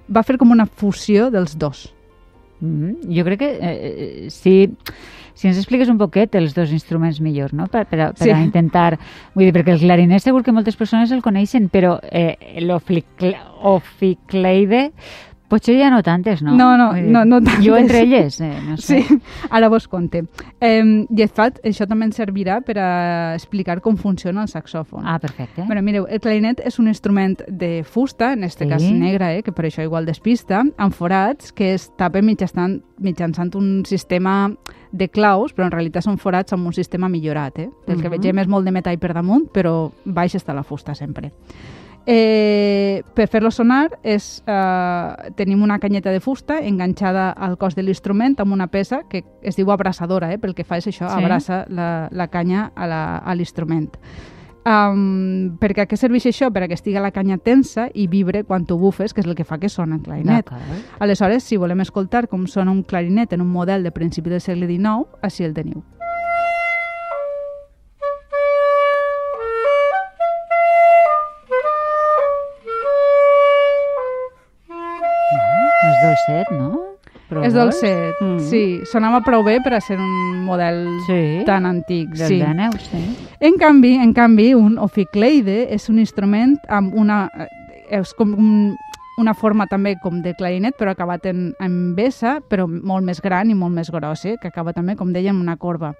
va 0.08 0.22
fer 0.22 0.36
com 0.38 0.50
una 0.52 0.66
fusió 0.66 1.30
dels 1.30 1.58
dos. 1.58 1.94
Mm 2.60 2.80
-hmm. 2.80 3.16
Jo 3.16 3.24
crec 3.24 3.38
que 3.38 3.50
eh, 3.50 3.60
eh, 4.26 4.30
si, 4.30 4.70
si 5.34 5.48
ens 5.48 5.56
expliques 5.58 5.88
un 5.88 5.98
poquet 5.98 6.34
els 6.34 6.54
dos 6.54 6.70
instruments 6.72 7.20
millors, 7.20 7.52
no? 7.52 7.66
Per, 7.66 7.86
per, 7.86 8.12
per 8.12 8.24
sí. 8.24 8.30
a 8.30 8.40
intentar... 8.42 8.98
Vull 9.34 9.44
dir, 9.46 9.52
perquè 9.52 9.72
el 9.72 9.80
clarinet 9.80 10.22
segur 10.22 10.42
que 10.42 10.52
moltes 10.52 10.76
persones 10.76 11.10
el 11.10 11.22
coneixen, 11.22 11.68
però 11.68 11.98
eh, 12.10 12.36
l'oficleide 12.60 13.32
Potser 15.54 15.76
ja 15.78 15.86
no 15.92 16.00
tantes, 16.02 16.42
no? 16.42 16.56
No, 16.58 16.72
no, 16.76 16.90
no, 16.98 17.24
no 17.24 17.38
tantes. 17.38 17.62
Jo 17.62 17.76
entre 17.78 18.00
elles, 18.02 18.40
eh, 18.40 18.58
no 18.66 18.76
sé. 18.82 19.02
Sí, 19.02 19.18
ara 19.50 19.68
vos 19.68 19.86
conte. 19.86 20.24
Eh, 20.58 20.82
I 20.82 21.06
de 21.14 21.28
fet, 21.30 21.60
això 21.62 21.86
també 21.86 22.08
ens 22.08 22.18
servirà 22.18 22.56
per 22.66 22.74
a 22.82 22.88
explicar 23.36 23.78
com 23.84 23.94
funciona 24.00 24.42
el 24.42 24.50
saxòfon. 24.50 25.04
Ah, 25.06 25.20
perfecte. 25.22 25.62
Bueno, 25.68 25.84
mireu, 25.86 26.08
el 26.10 26.18
clarinet 26.18 26.64
és 26.66 26.80
un 26.82 26.90
instrument 26.90 27.38
de 27.46 27.84
fusta, 27.86 28.32
en 28.34 28.42
este 28.42 28.64
sí. 28.64 28.70
cas 28.72 28.82
negra, 28.82 29.30
eh, 29.36 29.44
que 29.46 29.54
per 29.54 29.68
això 29.68 29.86
igual 29.86 30.10
despista, 30.10 30.64
amb 30.76 30.98
forats 30.98 31.54
que 31.54 31.70
es 31.76 31.86
tapen 31.98 32.26
mitjançant, 32.26 32.80
mitjançant 32.98 33.54
un 33.54 33.84
sistema 33.86 34.50
de 34.90 35.08
claus, 35.08 35.54
però 35.54 35.68
en 35.68 35.74
realitat 35.76 36.02
són 36.02 36.18
forats 36.18 36.54
amb 36.54 36.66
un 36.66 36.74
sistema 36.74 37.08
millorat. 37.08 37.58
Eh? 37.58 37.62
El 37.62 37.70
uh 37.70 37.94
-huh. 37.94 38.02
que 38.02 38.08
mhm. 38.08 38.16
vegem 38.18 38.38
és 38.38 38.48
molt 38.48 38.64
de 38.64 38.72
metall 38.72 38.98
per 38.98 39.14
damunt, 39.14 39.46
però 39.52 39.92
baix 40.04 40.34
està 40.34 40.52
la 40.52 40.64
fusta 40.64 40.94
sempre. 40.94 41.32
Eh, 42.06 43.02
per 43.16 43.30
fer-lo 43.32 43.48
sonar 43.50 43.98
és, 44.02 44.42
eh, 44.46 45.30
tenim 45.36 45.62
una 45.62 45.78
canyeta 45.78 46.10
de 46.12 46.20
fusta 46.20 46.58
enganxada 46.60 47.30
al 47.30 47.56
cos 47.56 47.74
de 47.74 47.82
l'instrument 47.82 48.36
amb 48.38 48.52
una 48.52 48.66
peça 48.68 49.02
que 49.08 49.24
es 49.42 49.56
diu 49.56 49.70
abraçadora, 49.72 50.32
eh, 50.32 50.38
pel 50.38 50.54
que 50.54 50.64
fa 50.64 50.76
és 50.76 50.86
això, 50.86 51.08
sí. 51.08 51.16
abraça 51.16 51.64
la, 51.68 52.08
la 52.12 52.28
canya 52.28 52.72
a 52.76 53.34
l'instrument. 53.34 53.90
Um, 54.64 55.58
perquè 55.60 55.84
a 55.84 55.88
què 55.88 55.96
serveix 56.00 56.24
això? 56.30 56.48
Per 56.52 56.62
a 56.64 56.68
que 56.68 56.76
estigui 56.76 56.96
la 56.96 57.10
canya 57.12 57.36
tensa 57.36 57.90
i 57.92 58.06
vibre 58.08 58.44
quan 58.48 58.64
tu 58.64 58.78
bufes, 58.80 59.12
que 59.12 59.20
és 59.20 59.26
el 59.28 59.34
que 59.36 59.44
fa 59.44 59.58
que 59.60 59.68
sona 59.68 59.96
el 59.96 60.02
clarinet. 60.02 60.48
Aleshores, 61.04 61.44
si 61.44 61.58
volem 61.60 61.84
escoltar 61.84 62.28
com 62.28 62.46
sona 62.46 62.72
un 62.72 62.82
clarinet 62.82 63.32
en 63.36 63.44
un 63.44 63.52
model 63.52 63.84
de 63.84 63.92
principi 63.92 64.32
del 64.32 64.40
segle 64.40 64.66
XIX, 64.66 65.04
així 65.20 65.44
el 65.44 65.52
teniu. 65.52 65.84
Dolcet, 76.14 76.50
no? 76.52 76.90
Però 77.28 77.42
és 77.46 77.54
dolcet, 77.56 78.20
mm. 78.20 78.38
sí. 78.50 78.62
Sonava 78.90 79.22
prou 79.24 79.44
bé 79.46 79.58
per 79.64 79.74
a 79.74 79.80
ser 79.82 79.96
un 79.98 80.44
model 80.44 80.84
sí, 81.06 81.42
tan 81.48 81.66
antic. 81.66 82.12
Del 82.14 82.28
sí. 82.28 82.40
Daneu, 82.42 82.74
sí. 82.78 83.02
En 83.40 83.56
canvi, 83.60 83.94
en 84.02 84.12
canvi, 84.16 84.52
un 84.54 84.78
oficleide 84.78 85.64
és 85.74 85.88
un 85.88 85.98
instrument 86.02 86.58
amb 86.68 86.94
una... 86.94 87.26
Eh, 87.38 87.50
és 87.94 88.14
com 88.16 88.30
un, 88.32 88.52
una 89.16 89.34
forma 89.34 89.66
també 89.70 89.94
com 90.02 90.20
de 90.22 90.34
clarinet, 90.34 90.74
però 90.78 90.92
acabat 90.92 91.26
en, 91.30 91.52
en 91.62 91.94
vessa, 91.94 92.40
però 92.50 92.66
molt 92.66 93.04
més 93.06 93.20
gran 93.22 93.50
i 93.50 93.54
molt 93.54 93.74
més 93.74 93.90
gros, 93.94 94.24
eh? 94.24 94.36
que 94.40 94.48
acaba 94.48 94.72
també, 94.74 94.96
com 94.96 95.12
dèiem, 95.14 95.38
una 95.40 95.56
corba. 95.56 95.94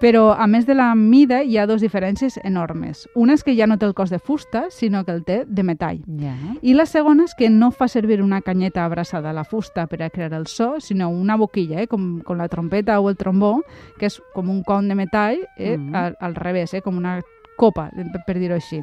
Però, 0.00 0.34
a 0.36 0.46
més 0.50 0.66
de 0.66 0.74
la 0.76 0.90
mida, 0.94 1.40
hi 1.42 1.56
ha 1.56 1.66
dues 1.66 1.80
diferències 1.80 2.36
enormes. 2.44 3.06
Una 3.16 3.36
és 3.36 3.44
que 3.46 3.54
ja 3.56 3.68
no 3.68 3.78
té 3.78 3.86
el 3.88 3.94
cos 3.96 4.10
de 4.12 4.18
fusta, 4.18 4.66
sinó 4.70 5.04
que 5.06 5.14
el 5.14 5.22
té 5.24 5.38
de 5.46 5.64
metall. 5.64 6.02
Yeah. 6.20 6.56
I 6.60 6.74
la 6.76 6.84
segona 6.90 7.24
és 7.24 7.36
que 7.38 7.48
no 7.52 7.70
fa 7.72 7.88
servir 7.88 8.20
una 8.22 8.42
canyeta 8.44 8.84
abraçada 8.84 9.30
a 9.30 9.36
la 9.36 9.46
fusta 9.46 9.86
per 9.86 10.02
a 10.02 10.10
crear 10.10 10.34
el 10.36 10.46
so, 10.50 10.74
sinó 10.80 11.08
una 11.08 11.38
boquilla, 11.40 11.80
eh? 11.80 11.88
com, 11.88 12.18
com 12.26 12.36
la 12.36 12.50
trompeta 12.52 12.98
o 13.00 13.08
el 13.08 13.16
trombó, 13.16 13.60
que 13.96 14.10
és 14.10 14.20
com 14.34 14.50
un 14.52 14.62
con 14.66 14.88
de 14.88 14.98
metall 14.98 15.40
eh? 15.56 15.78
Mm 15.78 15.88
-hmm. 15.88 15.96
al, 15.96 16.16
al 16.20 16.34
revés, 16.34 16.74
eh? 16.74 16.82
com 16.82 16.96
una 16.96 17.22
copa, 17.56 17.90
per, 17.94 18.22
per 18.26 18.38
dir-ho 18.38 18.54
així. 18.54 18.82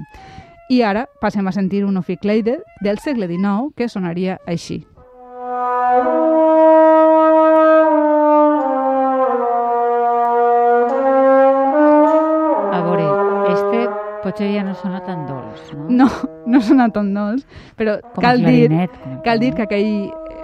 I 0.69 0.81
ara 0.81 1.07
passem 1.19 1.47
a 1.47 1.51
sentir 1.51 1.83
un 1.83 1.97
oficleide 1.97 2.61
del 2.81 2.99
segle 2.99 3.27
XIX 3.27 3.73
que 3.75 3.89
sonaria 3.89 4.39
així. 4.47 4.85
A 12.71 12.79
veure, 12.79 13.05
este 13.51 13.83
potser 14.23 14.49
ja 14.55 14.63
no 14.63 14.73
sona 14.79 15.03
tan 15.03 15.27
dolç, 15.27 15.73
no? 15.75 15.89
No, 15.89 16.09
no 16.55 16.61
sona 16.61 16.87
tan 16.95 17.13
dolç, 17.13 17.43
però 17.75 17.99
com 18.13 18.23
cal, 18.23 18.39
clarinet, 18.39 18.95
dir, 18.95 19.19
cal 19.27 19.43
dir 19.43 19.53
que 19.57 19.67
aquell, 19.67 19.93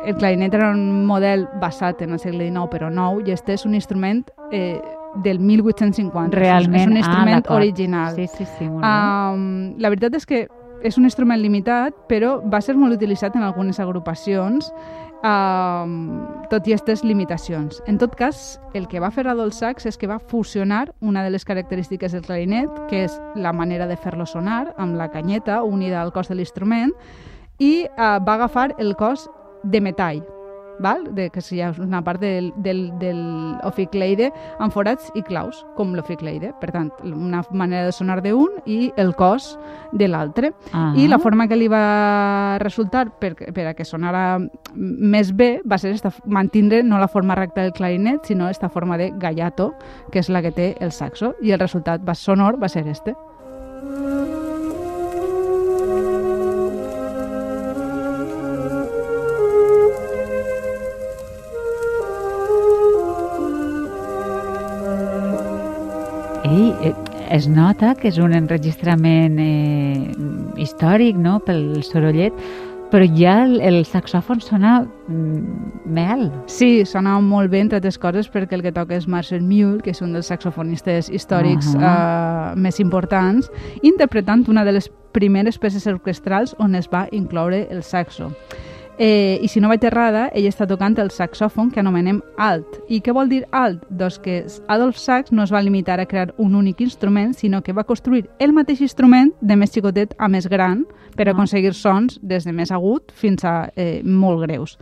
el 0.04 0.20
clarinet 0.20 0.54
era 0.54 0.74
un 0.76 1.06
model 1.08 1.48
basat 1.64 2.04
en 2.04 2.12
el 2.18 2.20
segle 2.20 2.44
XIX, 2.50 2.68
però 2.76 2.92
nou, 2.92 3.24
i 3.24 3.32
este 3.32 3.56
és 3.56 3.66
un 3.66 3.80
instrument 3.80 4.26
eh, 4.52 4.82
del 5.24 5.40
1850. 5.40 6.38
Realment, 6.38 6.82
és 6.82 6.88
un 6.88 6.98
instrument 6.98 7.44
ah, 7.46 7.56
original. 7.56 8.16
Sí, 8.16 8.28
sí, 8.28 8.48
sí. 8.58 8.70
Molt 8.70 8.86
um, 8.86 9.44
la 9.82 9.92
veritat 9.92 10.16
és 10.20 10.26
que 10.30 10.46
és 10.86 10.98
un 10.98 11.04
instrument 11.04 11.42
limitat, 11.42 11.96
però 12.08 12.38
va 12.48 12.62
ser 12.64 12.78
molt 12.80 12.96
utilitzat 12.96 13.36
en 13.36 13.44
algunes 13.44 13.82
agrupacions 13.84 14.70
um, 15.24 15.96
tot 16.50 16.68
i 16.68 16.74
aquestes 16.74 17.04
limitacions. 17.04 17.82
En 17.88 18.00
tot 18.00 18.16
cas, 18.16 18.60
el 18.74 18.88
que 18.88 19.02
va 19.04 19.12
fer 19.12 19.28
Adolf 19.28 19.58
Sachs 19.58 19.90
és 19.90 20.00
que 20.00 20.08
va 20.08 20.20
fusionar 20.20 20.94
una 21.02 21.24
de 21.24 21.34
les 21.34 21.46
característiques 21.46 22.16
del 22.16 22.24
clarinet, 22.24 22.72
que 22.90 23.04
és 23.08 23.20
la 23.36 23.54
manera 23.54 23.88
de 23.88 23.98
fer-lo 23.98 24.26
sonar, 24.26 24.74
amb 24.78 24.96
la 24.96 25.10
canyeta 25.12 25.64
unida 25.64 26.02
al 26.02 26.14
cos 26.16 26.30
de 26.30 26.40
l'instrument, 26.40 26.94
i 27.60 27.86
uh, 27.90 28.20
va 28.24 28.40
agafar 28.40 28.74
el 28.80 28.96
cos 28.96 29.28
de 29.64 29.82
metall, 29.84 30.24
val? 30.80 31.04
De, 31.16 31.30
que 31.34 31.42
és 31.42 31.80
una 31.80 32.02
part 32.06 32.22
del, 32.22 32.52
del, 32.58 32.88
del 33.00 33.20
oficleide 33.68 34.32
amb 34.60 34.74
forats 34.74 35.10
i 35.16 35.24
claus, 35.26 35.64
com 35.78 35.94
l'oficleide. 35.96 36.54
Per 36.62 36.72
tant, 36.76 36.92
una 37.04 37.44
manera 37.52 37.88
de 37.90 37.96
sonar 37.96 38.20
d'un 38.26 38.60
i 38.66 38.92
el 38.98 39.14
cos 39.16 39.52
de 39.92 40.08
l'altre. 40.08 40.54
Ah. 40.74 40.94
I 40.98 41.08
la 41.08 41.20
forma 41.20 41.48
que 41.48 41.58
li 41.60 41.70
va 41.72 42.58
resultar 42.64 43.08
per, 43.20 43.36
per 43.36 43.70
a 43.70 43.76
que 43.78 43.86
sonara 43.88 44.40
més 44.76 45.34
bé 45.36 45.60
va 45.70 45.78
ser 45.78 45.94
esta, 45.96 46.12
mantindre 46.26 46.84
no 46.84 47.00
la 47.00 47.10
forma 47.12 47.36
recta 47.36 47.64
del 47.64 47.74
clarinet, 47.74 48.26
sinó 48.26 48.50
esta 48.50 48.70
forma 48.70 48.98
de 48.98 49.12
gallato, 49.18 49.74
que 50.12 50.20
és 50.20 50.30
la 50.30 50.42
que 50.42 50.52
té 50.52 50.76
el 50.80 50.92
saxo, 50.92 51.36
i 51.42 51.52
el 51.52 51.60
resultat 51.60 52.06
va 52.08 52.16
sonor 52.16 52.62
va 52.62 52.70
ser 52.70 52.88
este. 52.88 53.16
Ei, 53.80 54.39
es 67.30 67.48
nota 67.48 67.94
que 67.96 68.10
és 68.10 68.18
un 68.22 68.34
enregistrament 68.34 69.38
eh, 69.40 70.10
històric, 70.58 71.18
no?, 71.18 71.38
pel 71.46 71.84
sorollet, 71.86 72.36
però 72.90 73.06
ja 73.14 73.44
el, 73.46 73.60
el 73.62 73.84
saxòfon 73.86 74.42
sona 74.42 74.80
mm, 74.82 75.84
mel. 75.94 76.26
Sí, 76.50 76.86
sona 76.90 77.20
molt 77.22 77.52
bé, 77.54 77.62
entre 77.62 77.78
altres 77.78 78.00
coses, 78.02 78.30
perquè 78.34 78.58
el 78.58 78.66
que 78.66 78.74
toca 78.74 78.98
és 78.98 79.08
Marcel 79.08 79.44
Mule, 79.46 79.78
que 79.86 79.94
és 79.94 80.02
un 80.02 80.16
dels 80.18 80.30
saxofonistes 80.32 81.12
històrics 81.14 81.70
uh 81.76 81.82
-huh. 81.82 81.92
uh, 82.54 82.56
més 82.58 82.80
importants, 82.80 83.52
interpretant 83.84 84.48
una 84.50 84.66
de 84.66 84.74
les 84.74 84.90
primeres 85.12 85.58
peces 85.58 85.86
orquestrals 85.88 86.56
on 86.60 86.76
es 86.76 86.90
va 86.90 87.08
incloure 87.12 87.68
el 87.70 87.84
saxo. 87.84 88.32
Eh, 89.02 89.40
I 89.42 89.48
si 89.48 89.62
no 89.64 89.70
vaig 89.72 89.86
errada, 89.88 90.26
ell 90.36 90.44
està 90.50 90.66
tocant 90.68 90.98
el 91.00 91.08
saxòfon 91.16 91.70
que 91.72 91.80
anomenem 91.80 92.18
alt. 92.36 92.82
I 92.92 93.00
què 93.00 93.14
vol 93.16 93.30
dir 93.32 93.46
alt? 93.56 93.86
Doncs 93.88 94.18
que 94.20 94.42
Adolf 94.68 94.98
Sax 95.00 95.32
no 95.32 95.46
es 95.46 95.54
va 95.56 95.62
limitar 95.64 96.02
a 96.02 96.06
crear 96.06 96.34
un 96.38 96.54
únic 96.54 96.82
instrument, 96.84 97.32
sinó 97.34 97.62
que 97.64 97.72
va 97.72 97.86
construir 97.88 98.28
el 98.40 98.52
mateix 98.52 98.82
instrument 98.84 99.32
de 99.40 99.56
més 99.56 99.72
xicotet 99.72 100.18
a 100.20 100.28
més 100.28 100.50
gran 100.52 100.84
per 101.16 101.30
Ah. 101.30 101.32
aconseguir 101.32 101.74
sons 101.74 102.20
des 102.22 102.44
de 102.44 102.52
més 102.52 102.72
agut 102.72 103.14
fins 103.14 103.46
a 103.46 103.72
eh, 103.78 104.02
molt 104.04 104.42
greus. 104.44 104.78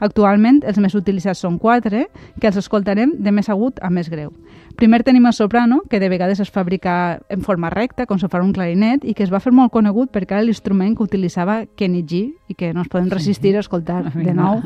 Actualment, 0.00 0.62
els 0.66 0.76
més 0.76 0.94
utilitzats 0.94 1.40
són 1.40 1.58
quatre, 1.58 2.10
que 2.38 2.46
els 2.48 2.56
escoltarem 2.56 3.14
de 3.16 3.32
més 3.32 3.48
agut 3.48 3.78
a 3.80 3.88
més 3.88 4.10
greu. 4.10 4.34
Primer 4.76 5.02
tenim 5.04 5.24
el 5.24 5.32
soprano, 5.32 5.80
que 5.88 5.98
de 6.00 6.10
vegades 6.10 6.38
es 6.38 6.50
fabrica 6.50 7.22
en 7.30 7.40
forma 7.40 7.70
recta, 7.70 8.04
com 8.04 8.18
si 8.20 8.28
fos 8.28 8.42
un 8.44 8.52
clarinet, 8.52 9.06
i 9.08 9.14
que 9.16 9.24
es 9.24 9.32
va 9.32 9.40
fer 9.40 9.54
molt 9.56 9.72
conegut 9.72 10.12
perquè 10.12 10.36
era 10.36 10.44
l'instrument 10.44 10.92
que 10.92 11.06
utilitzava 11.06 11.62
Kenny 11.80 12.02
G 12.04 12.26
i 12.52 12.54
que 12.54 12.74
no 12.76 12.84
es 12.84 12.90
podem 12.92 13.08
resistir 13.08 13.56
a 13.56 13.64
escoltar 13.64 14.02
de 14.04 14.12
Vinga. 14.12 14.34
nou. 14.36 14.60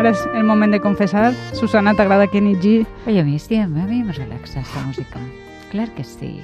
Ara 0.00 0.14
és 0.14 0.24
el 0.32 0.44
moment 0.44 0.72
de 0.72 0.80
confessar. 0.80 1.34
Susana, 1.52 1.92
t'agrada 1.92 2.30
Kenny 2.32 2.56
G? 2.56 2.78
Oi, 3.06 3.20
a 3.20 3.24
mi 3.28 3.36
sí, 3.38 3.60
a 3.60 3.68
mi 3.68 4.00
em 4.00 4.08
relaxa 4.08 4.60
aquesta 4.60 4.86
música. 4.88 5.20
Clar 5.68 5.90
que 5.92 6.04
sí. 6.04 6.40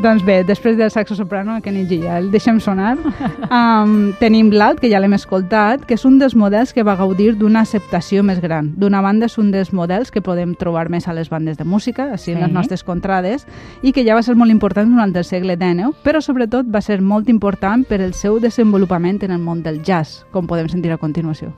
Doncs 0.00 0.22
bé, 0.24 0.38
després 0.48 0.78
del 0.78 0.88
saxo 0.90 1.12
soprano, 1.14 1.58
Kenny 1.60 1.82
G 1.84 1.98
ja 2.00 2.16
el 2.18 2.30
deixem 2.32 2.60
sonar. 2.60 2.96
Um, 3.50 4.12
tenim 4.20 4.52
l'alt, 4.54 4.78
que 4.78 4.86
ja 4.86 5.00
l'hem 5.02 5.16
escoltat, 5.16 5.82
que 5.88 5.96
és 5.96 6.04
un 6.06 6.20
dels 6.20 6.36
models 6.38 6.70
que 6.72 6.84
va 6.86 6.94
gaudir 6.94 7.32
d'una 7.40 7.64
acceptació 7.64 8.22
més 8.22 8.38
gran. 8.40 8.68
D'una 8.78 9.00
banda, 9.02 9.26
és 9.26 9.34
un 9.42 9.48
dels 9.50 9.72
models 9.74 10.12
que 10.14 10.22
podem 10.22 10.52
trobar 10.54 10.84
més 10.92 11.08
a 11.08 11.14
les 11.16 11.28
bandes 11.32 11.58
de 11.58 11.64
música, 11.66 12.12
així 12.14 12.30
en 12.30 12.38
les 12.44 12.48
Sí. 12.48 12.54
nostres 12.54 12.84
contrades, 12.84 13.46
i 13.82 13.90
que 13.92 14.04
ja 14.06 14.14
va 14.14 14.22
ser 14.22 14.36
molt 14.36 14.52
important 14.54 14.88
durant 14.88 15.16
el 15.16 15.24
segle 15.24 15.56
XIX, 15.56 15.90
però 16.04 16.20
sobretot 16.22 16.70
va 16.72 16.80
ser 16.80 17.00
molt 17.02 17.28
important 17.28 17.84
per 17.88 18.00
el 18.00 18.14
seu 18.14 18.38
desenvolupament 18.38 19.24
en 19.24 19.32
el 19.32 19.40
món 19.40 19.64
del 19.64 19.82
jazz, 19.82 20.24
com 20.30 20.46
podem 20.46 20.68
sentir 20.68 20.92
a 20.92 20.98
continuació. 20.98 21.52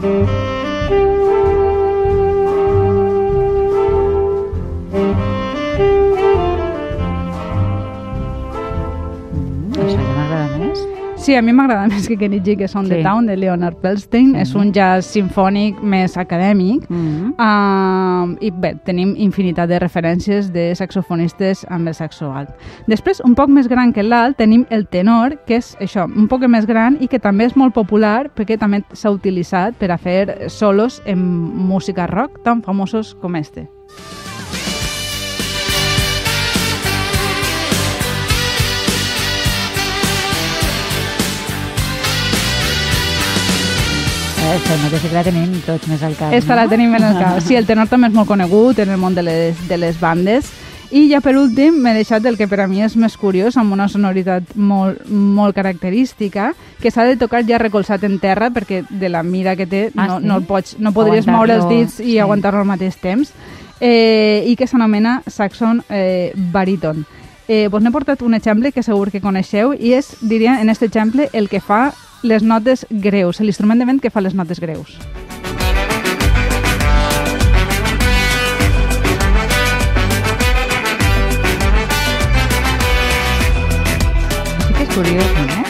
Mm, 0.00 0.51
Sí, 11.22 11.36
a 11.36 11.42
mi 11.42 11.52
m'agrada 11.54 11.86
més 11.86 12.08
que 12.10 12.16
Kenny 12.18 12.40
G, 12.42 12.56
que 12.58 12.64
és 12.66 12.72
On 12.74 12.88
the 12.88 12.96
Sí. 12.96 13.02
Town, 13.04 13.26
de 13.26 13.36
Leonard 13.36 13.76
Bernstein. 13.80 14.32
Sí. 14.34 14.40
És 14.42 14.54
un 14.58 14.72
jazz 14.74 15.06
sinfònic 15.06 15.78
més 15.80 16.16
acadèmic. 16.18 16.88
Mm. 16.90 17.36
Uh, 17.38 18.34
I 18.40 18.50
bé, 18.50 18.72
tenim 18.84 19.14
infinitat 19.16 19.68
de 19.70 19.78
referències 19.78 20.50
de 20.52 20.74
saxofonistes 20.74 21.64
amb 21.70 21.86
el 21.86 21.94
saxo 21.94 22.32
alt. 22.34 22.50
Després, 22.90 23.22
un 23.24 23.36
poc 23.38 23.48
més 23.54 23.68
gran 23.70 23.92
que 23.92 24.02
l'alt, 24.02 24.36
tenim 24.36 24.66
el 24.70 24.88
tenor, 24.88 25.38
que 25.46 25.60
és 25.62 25.76
això, 25.78 26.08
un 26.10 26.26
poc 26.26 26.42
més 26.50 26.66
gran 26.66 26.98
i 27.00 27.06
que 27.06 27.20
també 27.22 27.44
és 27.44 27.54
molt 27.54 27.72
popular 27.72 28.28
perquè 28.34 28.58
també 28.58 28.82
s'ha 28.92 29.14
utilitzat 29.14 29.78
per 29.78 29.92
a 29.92 29.98
fer 29.98 30.50
solos 30.50 31.00
en 31.06 31.22
música 31.22 32.08
rock 32.08 32.42
tan 32.42 32.62
famosos 32.62 33.14
com 33.22 33.36
este. 33.36 33.68
Eh, 33.68 34.21
sembla 44.58 44.90
que 44.90 44.98
sí 44.98 45.08
que 45.08 45.14
la 45.14 45.24
tenim 45.24 45.52
tots 45.66 45.88
més 45.88 46.02
al 46.02 46.16
cap, 46.16 46.32
Esta 46.32 46.54
no? 46.54 46.62
la 46.62 46.68
tenim 46.68 46.94
en 46.94 47.04
el 47.04 47.18
cap. 47.18 47.40
Sí, 47.40 47.56
el 47.56 47.66
tenor 47.66 47.88
també 47.88 48.08
és 48.10 48.14
molt 48.14 48.28
conegut 48.28 48.78
en 48.82 48.90
el 48.90 48.98
món 49.00 49.14
de 49.14 49.22
les, 49.22 49.68
de 49.68 49.78
les 49.78 49.98
bandes. 50.00 50.50
I 50.92 51.06
ja 51.08 51.22
per 51.24 51.38
últim 51.40 51.78
m'he 51.80 51.94
deixat 51.96 52.26
el 52.28 52.36
que 52.36 52.44
per 52.50 52.58
a 52.60 52.66
mi 52.68 52.82
és 52.84 52.96
més 53.00 53.14
curiós, 53.16 53.56
amb 53.56 53.72
una 53.72 53.86
sonoritat 53.88 54.50
molt, 54.60 55.06
molt 55.08 55.56
característica, 55.56 56.50
que 56.82 56.90
s'ha 56.92 57.06
de 57.08 57.16
tocar 57.16 57.46
ja 57.48 57.56
recolzat 57.58 58.04
en 58.04 58.18
terra, 58.20 58.50
perquè 58.52 58.82
de 58.90 59.08
la 59.08 59.22
mida 59.22 59.56
que 59.56 59.66
té 59.66 59.90
Ah, 59.96 60.06
no, 60.06 60.18
sí? 60.20 60.26
no, 60.26 60.36
el 60.36 60.44
pots, 60.44 60.76
no 60.78 60.92
podries 60.92 61.26
moure 61.26 61.54
els 61.56 61.68
dits 61.70 62.00
i 62.00 62.12
sí. 62.12 62.18
aguantar-lo 62.18 62.60
al 62.60 62.68
mateix 62.68 62.96
temps, 63.00 63.32
eh, 63.80 64.44
i 64.46 64.54
que 64.56 64.66
s'anomena 64.66 65.22
Saxon 65.26 65.82
eh, 65.88 66.32
Baríton. 66.36 67.06
Eh, 67.48 67.68
vos 67.68 67.82
n'he 67.82 67.90
portat 67.90 68.20
un 68.22 68.34
exemple 68.34 68.70
que 68.70 68.82
segur 68.84 69.10
que 69.10 69.20
coneixeu 69.20 69.72
i 69.72 69.94
és, 69.96 70.12
diria, 70.20 70.60
en 70.60 70.68
aquest 70.68 70.82
exemple, 70.82 71.30
el 71.32 71.48
que 71.48 71.60
fa 71.60 71.94
les 72.22 72.42
notes 72.42 72.86
greus, 72.90 73.40
l'instrument 73.40 73.78
de 73.78 73.86
vent 73.86 73.98
que 74.00 74.10
fa 74.10 74.22
les 74.22 74.34
notes 74.34 74.60
greus. 74.62 74.94
Sí 84.62 84.72
que 84.76 84.82
és 84.86 84.94
curiós, 84.94 85.32
no? 85.50 85.62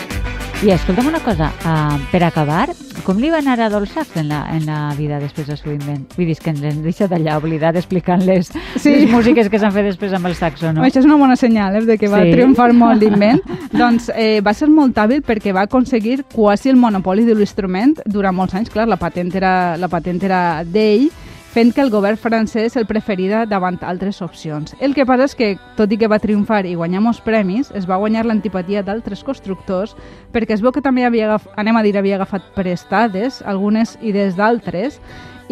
I 0.63 0.77
escolta'm 0.77 1.09
una 1.09 1.23
cosa, 1.25 1.51
uh, 1.65 1.97
per 2.13 2.23
acabar, 2.29 2.69
com 3.05 3.19
li 3.19 3.31
va 3.31 3.39
anar 3.43 3.59
a 3.61 3.71
Sachs 3.87 4.17
en 4.17 4.29
la, 4.29 4.45
en 4.55 4.67
la 4.67 4.95
vida 4.97 5.19
després 5.21 5.49
seu 5.59 5.73
invent? 5.73 6.05
Vull 6.17 6.27
dir, 6.27 6.37
que 6.39 6.51
ens 6.51 6.63
hem 6.63 6.83
deixat 6.85 7.13
allà 7.13 7.37
oblidat 7.39 7.77
explicant 7.77 8.23
les, 8.25 8.51
Sí. 8.77 8.91
les 8.95 9.11
músiques 9.11 9.49
que 9.49 9.59
s'han 9.59 9.73
fet 9.73 9.85
després 9.85 10.13
amb 10.13 10.27
el 10.27 10.35
saxo, 10.35 10.73
no? 10.73 10.81
No? 10.81 10.87
Això 10.87 11.01
és 11.01 11.05
una 11.09 11.17
bona 11.17 11.37
senyal, 11.37 11.77
eh, 11.77 11.85
de 11.85 11.99
que 11.99 12.09
va 12.09 12.23
Sí. 12.23 12.33
triomfar 12.33 12.73
molt 12.73 13.01
l'invent. 13.03 13.41
doncs 13.73 14.11
eh, 14.15 14.41
va 14.41 14.55
ser 14.55 14.69
molt 14.69 14.97
hàbil 14.97 15.23
perquè 15.23 15.53
va 15.55 15.63
aconseguir 15.63 16.25
quasi 16.33 16.69
el 16.71 16.77
monopoli 16.77 17.25
de 17.25 17.35
l'instrument 17.35 17.99
durant 18.07 18.35
molts 18.35 18.55
anys. 18.55 18.71
Clar, 18.71 18.87
la 18.89 18.97
patent 18.97 19.35
era, 19.35 19.77
la 19.77 19.89
patent 19.89 20.23
era 20.23 20.63
d'ell, 20.65 21.11
fent 21.53 21.75
que 21.77 21.83
el 21.85 21.91
govern 21.93 22.17
francès 22.17 22.79
el 22.81 22.87
preferida 22.89 23.45
davant 23.45 23.77
altres 23.85 24.23
opcions. 24.25 24.73
El 24.81 24.95
que 24.97 25.05
passa 25.05 25.27
és 25.29 25.35
que, 25.37 25.51
tot 25.77 25.91
i 25.93 25.99
que 26.01 26.09
va 26.09 26.21
triomfar 26.23 26.63
i 26.65 26.77
guanyar 26.79 27.03
molts 27.05 27.21
premis, 27.21 27.69
es 27.77 27.85
va 27.89 27.99
guanyar 28.01 28.25
l'antipatia 28.25 28.81
d'altres 28.83 29.21
constructors 29.27 29.93
perquè 30.33 30.57
es 30.57 30.63
veu 30.65 30.73
que 30.73 30.81
també 30.85 31.05
havia, 31.05 31.29
agaf, 31.29 31.51
anem 31.61 31.77
a 31.77 31.83
dir, 31.85 31.99
havia 32.01 32.17
agafat 32.17 32.55
prestades 32.57 33.43
algunes 33.45 33.99
idees 34.01 34.39
d'altres 34.39 34.97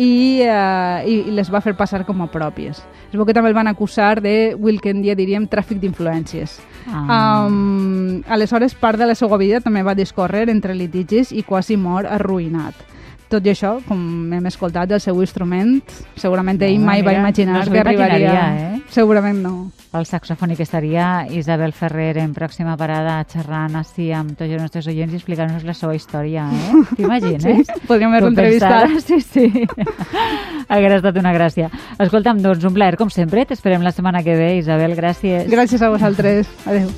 i, 0.00 0.40
eh, 0.40 1.04
i, 1.04 1.16
les 1.37 1.50
va 1.52 1.61
fer 1.61 1.75
passar 1.76 2.07
com 2.09 2.23
a 2.25 2.30
pròpies. 2.33 2.80
Es 3.11 3.19
veu 3.19 3.26
que 3.28 3.35
també 3.37 3.50
el 3.50 3.59
van 3.59 3.69
acusar 3.69 4.23
de, 4.25 4.54
el 4.57 4.80
que 4.80 4.95
en 4.95 5.02
dia 5.04 5.16
diríem, 5.19 5.49
tràfic 5.50 5.83
d'influències. 5.83 6.57
Ah. 6.88 7.45
Um, 7.45 8.23
aleshores, 8.30 8.73
part 8.73 8.97
de 8.97 9.11
la 9.11 9.19
seva 9.19 9.37
vida 9.37 9.61
també 9.61 9.83
va 9.85 9.99
discórrer 9.99 10.49
entre 10.49 10.78
litigis 10.78 11.35
i 11.35 11.45
quasi 11.45 11.76
mor 11.76 12.09
arruïnat. 12.09 12.88
Tot 13.30 13.44
i 13.46 13.52
això, 13.52 13.76
com 13.87 14.00
hem 14.34 14.46
escoltat, 14.50 14.90
el 14.90 14.99
seu 15.00 15.14
instrument, 15.22 15.76
segurament 16.18 16.58
ell 16.66 16.80
Ah, 16.80 16.87
mai 16.88 17.02
va 17.02 17.12
mira, 17.12 17.20
imaginar 17.22 17.60
no 17.66 17.72
que 17.72 17.78
arribaria... 17.78 18.32
eh? 18.58 18.80
Segurament 18.90 19.38
no. 19.38 19.52
al 19.94 20.04
saxofònic 20.06 20.58
estaria 20.64 21.26
Isabel 21.30 21.72
Ferrer 21.72 22.16
en 22.18 22.32
pròxima 22.34 22.75
parada 22.78 23.20
xerrant 23.30 23.76
així 23.78 24.08
amb 24.14 24.32
tots 24.38 24.50
els 24.50 24.62
nostres 24.62 24.87
oients 24.90 25.14
i 25.14 25.18
explicant-nos 25.20 25.62
la 25.66 25.75
seva 25.78 25.94
història, 25.94 26.49
eh? 26.50 26.82
T'imagines? 26.99 27.42
Sí, 27.70 27.78
podríem 27.87 28.10
pensar- 28.18 28.32
entrevistat. 28.32 28.99
Sí, 29.06 29.20
sí. 29.20 29.66
Hauria 30.68 30.96
estat 30.99 31.16
una 31.22 31.32
gràcia. 31.34 31.70
Escolta'm, 32.02 32.42
doncs 32.42 32.66
un 32.66 32.75
plaer, 32.75 32.96
com 32.99 33.10
sempre. 33.14 33.46
T'esperem 33.46 33.82
la 33.87 33.94
setmana 33.94 34.25
que 34.26 34.34
ve, 34.34 34.56
Isabel. 34.58 34.94
Gràcies. 34.99 35.46
Gràcies 35.50 35.82
a 35.82 35.88
vosaltres. 35.94 36.50
Adéu. 36.66 36.90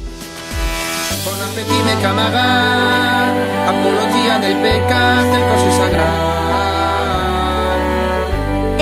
Con 1.22 1.38
appetime 1.44 1.94
camagar, 2.02 3.32
apologia 3.68 4.40
del 4.42 4.56
pecat 4.64 5.24
del 5.32 5.42
cos 5.52 5.72
sagrat. 5.76 6.21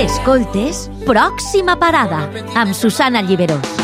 Escoltes 0.00 0.86
Pròxima 1.04 1.74
Parada 1.76 2.22
amb 2.56 2.72
Susana 2.72 3.20
Lliberó. 3.20 3.79